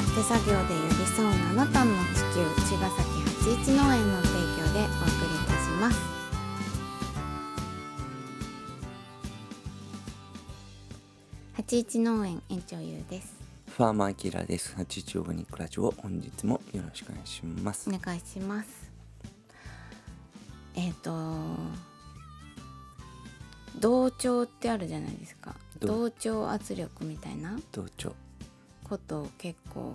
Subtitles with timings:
[0.00, 5.98] は手作業で寄り添うあなたの地球茅ヶ崎八一農園の提供でお送りいたします
[11.52, 13.34] 八一農園園長ゆうです
[13.76, 14.74] ファーマーキラーです。
[14.76, 17.88] 八一オーガニックラジオ本日もよろしくお願いします。
[17.88, 18.90] お願いします
[20.74, 21.10] えっ、と
[23.78, 27.58] 同調ってあるじゃないですかど同調圧力みたいな？
[27.72, 28.14] 同調。
[28.90, 29.94] ことを結構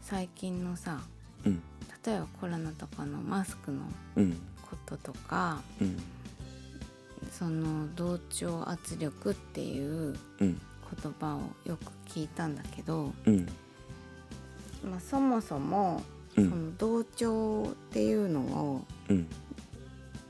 [0.00, 1.00] 最近のさ
[1.44, 1.60] うん。
[2.06, 3.82] 例えばコロナとかのマスクの
[4.14, 4.32] うん。
[4.70, 5.96] こととかうん。
[7.32, 10.60] その同調圧力っていううん。
[11.02, 13.46] 言葉をよく聞いたんだけど、うん。
[14.88, 16.00] まあ、そもそも
[16.36, 16.50] うん。
[16.50, 19.26] その同調っていうのをうん。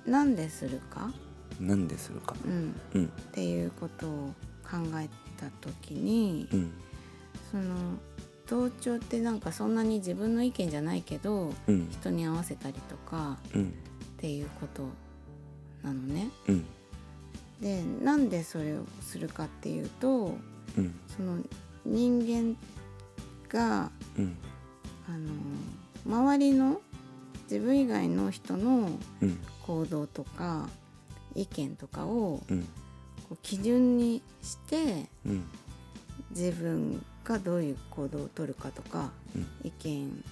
[0.06, 1.12] なんでするか、
[1.60, 2.34] なんでするか。
[2.46, 3.04] うん、うん。
[3.04, 6.72] っていうことを考えた時にうん
[7.54, 7.76] その
[8.48, 11.88] 同調ってなんかそんなに自分の意見じゃないけどうん。
[11.88, 13.62] 人に合わせたりとかうん。
[13.66, 13.66] っ
[14.16, 14.88] ていうこと
[15.84, 16.30] なのね。
[16.48, 16.66] うん。
[17.60, 20.36] でなんでそれをするかっていうと
[20.76, 20.98] うん。
[21.16, 21.38] その
[21.86, 22.58] 人間
[23.48, 24.36] がうん。
[25.08, 25.30] あの
[26.04, 26.80] 周りの
[27.44, 28.88] 自分以外の人の
[29.22, 29.38] うん。
[29.64, 30.68] 行動とか
[31.36, 32.62] 意見とかをうん。
[32.62, 32.68] こ
[33.34, 35.44] う基準にしてうん。
[36.30, 39.46] 自分がどういう行動をとるかとかうん。
[39.64, 40.24] 意見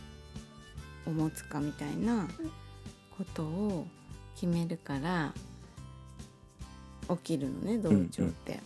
[1.07, 2.29] を持つかみたいな
[3.17, 3.87] ことを
[4.35, 5.33] 決めるから
[7.09, 8.61] 起きるのね同調って。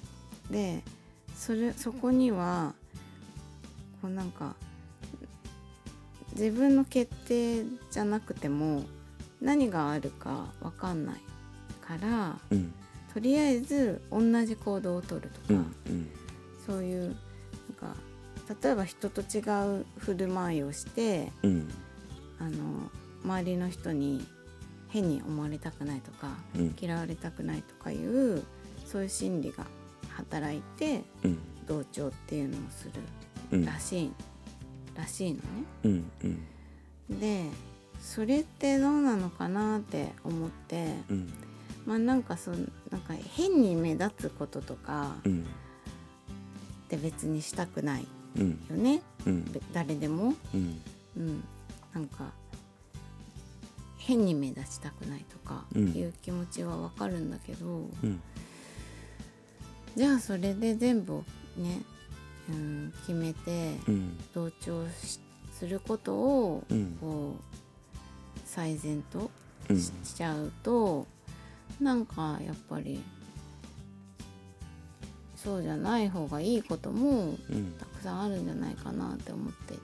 [0.51, 0.83] で
[1.35, 2.75] それそこには
[4.01, 4.55] こうなんか
[6.33, 8.85] 自分の決定じゃなくても
[9.41, 11.17] 何があるか分かんない
[11.81, 12.73] からうん。
[13.13, 15.61] とりあえず同じ行動をとるとか、うんう
[15.93, 16.11] ん。
[16.67, 17.15] そういうなん
[17.95, 17.97] か
[18.63, 19.41] 例えば人と違
[19.81, 21.69] う振る舞いをしてうん。
[22.39, 22.91] あの
[23.25, 24.25] 周りの人に
[24.89, 26.77] 変に思われたくないとかうん。
[26.81, 28.43] 嫌われたくないとかいう
[28.85, 29.67] そういう心理が
[30.11, 31.39] 働いてうん。
[31.67, 32.89] 同調っていうのをす
[33.53, 33.61] うん。
[33.65, 34.13] るらしい、
[34.97, 35.43] らしいのね。
[35.85, 36.11] うん
[37.11, 37.21] うん。
[37.21, 37.47] で
[38.01, 41.33] それってどうなのかなって思ってうん。
[41.87, 42.51] まあなんかそ
[42.91, 45.41] なんか変に目立つこととかうん。
[45.43, 49.03] って別にしたくないうんよね。
[49.27, 49.45] うん。
[49.53, 50.35] べ誰でも。
[50.55, 50.81] うん。
[51.17, 51.45] うん、
[51.95, 52.33] なんか
[53.99, 55.89] 変に目立ちたくないとかうん。
[55.89, 57.67] いう気持ちはわかるんだけど、
[58.03, 58.21] うん。
[59.97, 61.25] じゃあそれで全部
[61.57, 61.81] ね、
[62.51, 64.19] うん、決めてうん。
[64.35, 65.21] 同調し
[65.53, 66.99] することをうん。
[67.01, 69.31] こう最善と
[69.69, 69.81] うん。
[69.81, 71.07] しちゃうと
[71.81, 73.03] なんかやっぱり
[75.35, 77.73] そうじゃない方がいいこともうん。
[77.79, 79.83] たくさんあるんじゃないかなって思っていて。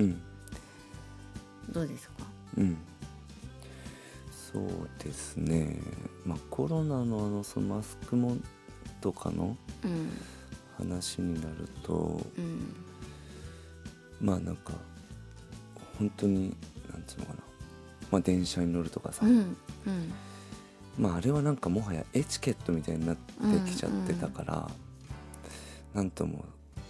[0.00, 0.20] うん。
[1.70, 2.14] どうですか？
[2.58, 2.76] うん。
[4.30, 4.64] そう
[5.02, 5.78] ですね。
[6.26, 8.36] まあコロナのあのそのマスクも
[9.00, 10.10] とかのうん。
[10.76, 12.74] 話になるとうん。
[14.20, 14.74] まあなんか
[15.98, 16.54] 本当に
[16.92, 17.38] なんつうのかな。
[18.10, 19.36] まあ電車に乗るとかさ、うん。
[19.36, 19.56] うん。
[20.98, 24.70] まああれはなんかもはやエチケットみたいになってきちゃってたから、
[25.94, 26.44] なんとも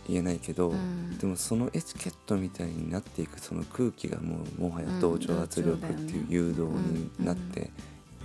[0.09, 1.17] 言えないけど、うん。
[1.19, 7.71] でもそのエチケットみたいになっていくその空気がもうもはや同調圧力っていう誘導になって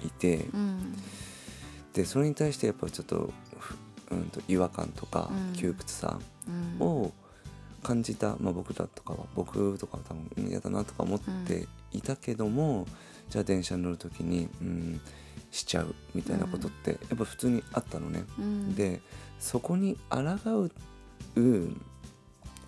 [0.06, 0.96] いて、うん。
[1.94, 3.76] でそれに対してやっぱちょっと,ふ、
[4.12, 5.54] うん、と違和感とかうん。
[5.54, 6.20] 窮屈さ
[6.80, 6.86] うん。
[6.86, 7.12] を
[7.84, 12.86] 感じた、まあ、僕らとかは僕とかは多分うん嫌だなとか思っていたけども、
[13.30, 15.00] じゃあ電車に乗る時に、うん、
[15.52, 18.26] しちゃうみたいなことってやっぱ普通にあったのね。
[18.40, 18.76] うん。
[18.76, 19.00] で
[19.40, 20.20] そこに抗
[20.62, 20.72] う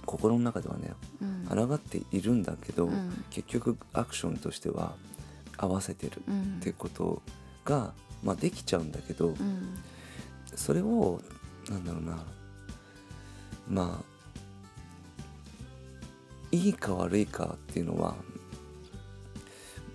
[0.06, 1.68] 心の中ではねうん。
[1.68, 3.24] 抗っているんだけど、うん。
[3.30, 4.96] 結局アクションとしては
[5.58, 6.58] 合わせてるうん。
[6.60, 7.22] ってこと
[7.66, 7.94] が、
[8.24, 9.78] まあ、できちゃうんだけど、うん。
[10.56, 11.22] それを
[11.70, 12.26] なんだろうな。
[13.68, 14.06] まあ
[16.52, 18.16] いいか悪いかっていうのは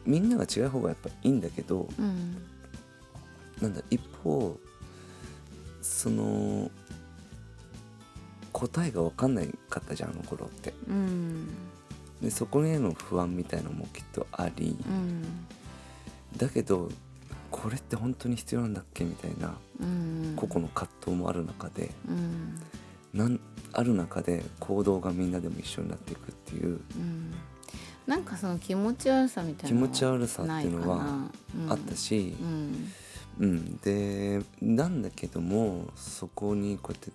[0.06, 2.36] みんなが違う方がやっぱいいんだけどうん。
[3.60, 4.58] なんだ一方
[5.80, 6.70] その
[8.68, 10.72] 答えが分かんないかったじゃんあの頃って。
[10.88, 11.48] うん。
[12.22, 15.22] でそこへの不安みたいのもきっとありうん。
[16.36, 16.88] だけど
[17.50, 20.32] これって本当に必要なんだっけみたいなうん。
[20.36, 22.60] 個々の葛藤もある中でうん。
[23.12, 23.38] なん
[23.72, 26.80] ある中で行動がみんなでも一緒になっていくっていう。
[26.96, 27.34] うん。
[28.06, 31.30] なんかその気持ち悪さみたいな気持ち悪さっていうのは
[31.68, 32.92] あったし、うん。
[33.40, 37.10] うん、でなんだけどもそこにこうやって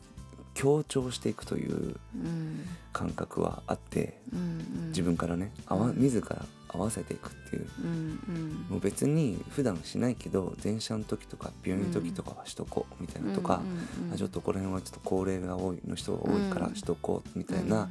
[0.59, 4.43] 強調していくといううん感覚はあってうんう
[4.85, 7.67] ん自分からねあわうん自ら合わせていくっていう。
[7.81, 7.89] うん
[8.27, 16.75] うんもう別に普段しないけど電車の時とか病院の時とかはしとこうみたいなとか、うんうんうんあちょっとこの辺はちょっと高齢が多いの人が多いからうん。
[16.75, 17.89] しとこうみたいな、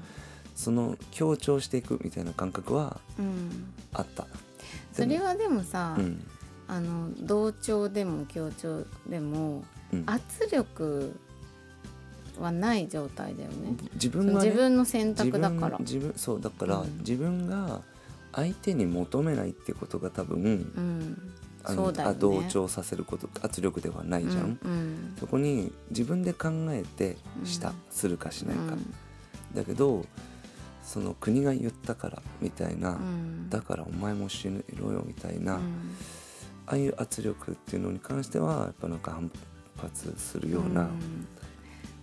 [0.54, 3.72] その強調していくみたいな感覚はうんうん。
[3.94, 4.26] あった。
[4.92, 6.24] それはでもさ、うん。
[6.68, 10.04] あの同調でも協調でもうん。
[10.06, 11.18] 圧力
[12.40, 13.76] はない状態だよね。
[13.94, 15.78] 自分が、ね、自分の選択だから。
[15.78, 16.98] 自分そうだから、うん。
[16.98, 17.80] 自分が
[18.32, 20.40] 相手に求めないってことが多分、う
[20.80, 21.32] ん、
[21.64, 22.02] あのね。
[22.02, 25.14] あ同調させること圧力ではないじゃん、うんうん。
[25.18, 28.94] そこに自分で考えてした、うんするかしないか、うん。
[29.54, 30.04] だけど
[30.84, 33.50] その国が言ったからみたいな、うん。
[33.50, 35.62] だからお前も死ぬろよみたいな、うん。
[36.66, 39.30] ああいう圧力っていうのに関してはやっぱなんか反
[39.76, 40.88] 発するような、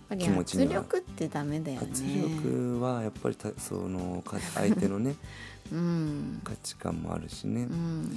[0.08, 0.80] ぱり気持ちには。
[0.80, 1.88] 圧力ってダメだよね。
[1.90, 5.16] 圧力はやっぱりたそのか相手のね
[5.72, 6.40] うん。
[6.44, 7.62] 価値観もあるしね。
[7.62, 8.16] う、ん。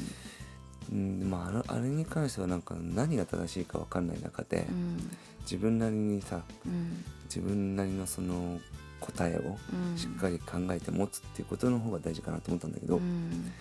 [0.91, 4.97] うんまあ、あれあれに関してはなんか何が正しいか分かんない中で、うん。
[5.41, 7.03] 自分なりにさうん。
[7.25, 8.59] 自分なりのその
[8.99, 9.97] 答えをうん。
[9.97, 13.51] しっかり考えて持つっていうことの方が大事かなと思ったんだけど、うん。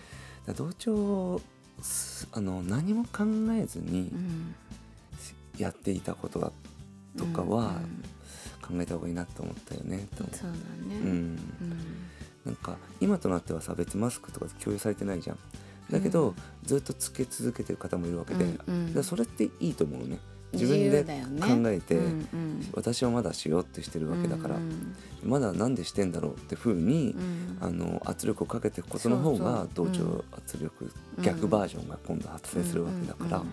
[0.57, 1.41] 同調
[1.83, 4.55] すあの何も考えずにうん。
[5.59, 6.53] やっていたことだ
[7.17, 7.81] とかは
[8.69, 10.07] 考えた方がいいなと思ったよね。
[10.17, 10.27] とう。
[10.27, 10.55] んそうだ
[10.95, 11.01] ね。
[11.01, 11.07] うん。
[11.07, 11.39] うん。
[12.45, 15.39] なんか今となってはさ別にマスクとか共有されてないじゃん。
[15.91, 16.35] だけど、うん。
[16.65, 19.05] ずっとつけ続けてる方もいるわけで、うんうん。
[19.05, 20.19] それっていいと思うね。
[20.53, 22.69] 自分で考えて、うんうん。
[22.73, 24.95] 私はまだしようってしてるわけだから、うん
[25.25, 27.59] まだなんでしてんだろうってふうに、うん。
[27.61, 30.85] あの圧力をかけていくことの方が同調圧力、
[31.17, 33.53] うん逆バージョンが今度発生するわけだから、うんうん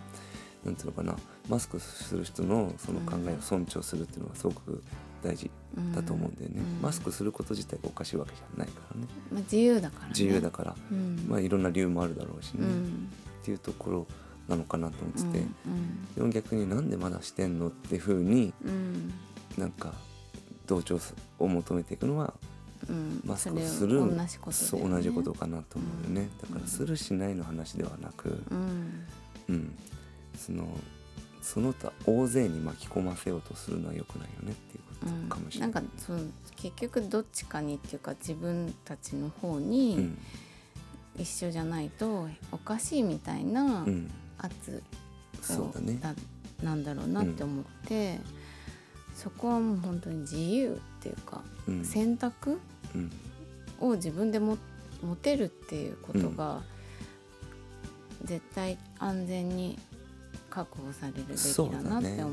[0.66, 1.16] なんていうのかな
[1.48, 4.84] マスクする人のその考えを尊重するっていうのがすごく
[5.24, 5.94] 大事うん。
[5.94, 6.82] だと思うんだよね、うん。
[6.82, 9.08] マスクすること自体がおかしいわけじゃないからね。
[9.32, 10.10] まあ自由だからね。
[10.10, 11.26] 自由だから、うん。
[11.28, 13.10] まあいろんな理由もあるだろうしね、っうん。
[13.44, 14.08] ていうところ
[14.48, 16.16] なのかなと思ってて、うん。
[16.16, 19.14] でも逆になんでまだしてんのっていうふうにうん。
[19.58, 19.94] なんか
[20.68, 21.00] 同調
[21.40, 22.34] を求めていくのは
[22.90, 23.22] うん。
[23.26, 29.06] マスクする同じこと同じことかなと思うよね、うんだからするしないの話ではなく、うん。
[29.50, 29.76] うん、
[30.38, 30.68] その
[31.42, 35.72] その他大勢に巻き込ませようとするのは良くないよねっていうこうんとかもしれない。
[35.72, 36.20] なんかその
[36.56, 40.18] 結局どっちかにっていうか自分たちの方うにん。
[41.18, 44.84] 一緒じゃないとおかしいみたいなうん、圧
[45.40, 45.98] をそうだね。
[46.02, 46.14] だ
[46.62, 48.20] なんだろうなって思って、
[49.14, 51.86] そこはもう本当に自由っていうか、うん。
[51.86, 52.60] 選択
[52.94, 53.12] うん。
[53.80, 54.58] を自分でも
[55.02, 56.64] 持てるっていうことが、
[58.24, 59.78] 絶対安全に
[60.56, 62.32] 確保されるべきだなって思う。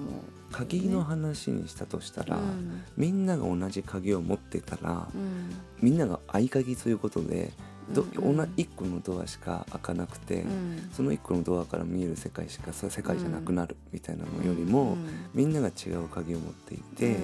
[0.53, 2.85] 鍵の話にしたとしたら、うん。
[2.97, 7.51] みんなが同じ鍵を持ってたら、うんみんなが合鍵ということで、
[7.93, 8.29] どうん。
[8.29, 10.89] うん同じ1個のドアしか開かなくて、うん。
[10.93, 15.07] その1個のドアから見える世界しかそれ世界じゃなくなるみたいなのよりも、うん。
[15.35, 17.17] みんなが違う鍵を持っていて、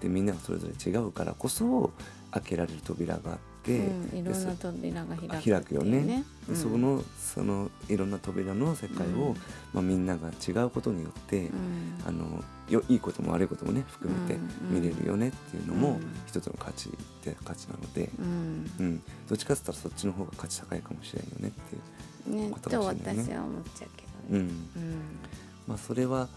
[0.00, 1.90] でみんながそれぞれ違うからこそ
[2.34, 6.24] 開けられる扉があって、うんいろんな扉が開くっていう開くよね。
[6.48, 6.54] うん。
[6.54, 9.36] でそのそのいろんな扉の世界を、うん。
[9.72, 12.02] まあ、みんなが違うことによって、うん。
[12.06, 16.02] あのよいいことも悪いこともね含めてうん見れるよねっていうのもうん。
[16.26, 16.90] 一つの価値
[17.24, 18.70] で価値なので、うん。
[18.80, 23.22] うん、どっちかって言ったらそっちの方が価値高いかもしれんよねっていう、ねこととかもしれないね。
[23.22, 24.02] 私は思っちゃうけ
[24.34, 24.50] どね。
[24.76, 24.94] うん。
[25.66, 26.28] まあ、それは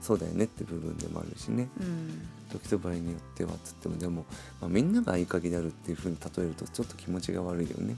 [0.00, 1.68] そうだよねって部分でもあるしね。
[1.80, 2.28] うん。
[2.50, 4.24] 時と場合によってはつってもでも、
[4.60, 7.96] まあ、みんなが合鍵であるっていうふうに例えるとちょっと気持ちが悪いよね。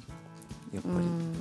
[0.74, 0.94] やっぱり。
[0.94, 1.32] うん。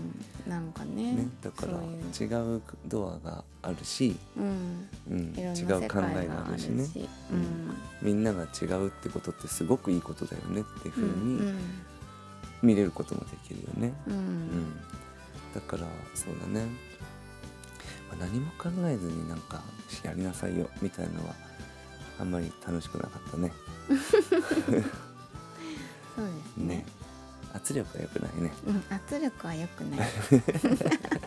[0.48, 1.13] なんかね。
[1.13, 4.88] ね、だから違うドアがあるし、うん。
[5.10, 6.68] うん、違う世考え界があるし。
[6.68, 6.88] ね
[7.32, 7.75] うん。
[8.01, 11.53] みんなが違うってことってすごくいいことだよねっていうふううんに
[12.62, 13.94] 見れることもできるよね、
[15.53, 16.68] だからそうだね、まあ、
[18.20, 19.62] 何も考えずになんか
[20.03, 21.36] やりなさいよみたいなのは
[22.20, 23.51] あんまり楽しくなかったね。
[23.89, 23.98] そう
[24.75, 26.75] ですね。
[26.77, 26.86] ね。
[27.53, 28.53] 圧力は良くないね。
[28.68, 30.10] うん圧力は良くない